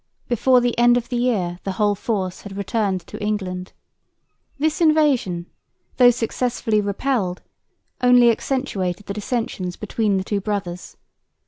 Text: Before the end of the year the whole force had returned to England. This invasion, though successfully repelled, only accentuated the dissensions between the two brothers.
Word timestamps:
Before 0.27 0.61
the 0.61 0.75
end 0.79 0.97
of 0.97 1.09
the 1.09 1.15
year 1.17 1.59
the 1.63 1.73
whole 1.73 1.93
force 1.93 2.41
had 2.41 2.57
returned 2.57 3.01
to 3.01 3.21
England. 3.21 3.71
This 4.57 4.81
invasion, 4.81 5.45
though 5.97 6.09
successfully 6.09 6.81
repelled, 6.81 7.43
only 8.01 8.31
accentuated 8.31 9.05
the 9.05 9.13
dissensions 9.13 9.75
between 9.75 10.17
the 10.17 10.23
two 10.23 10.41
brothers. 10.41 10.97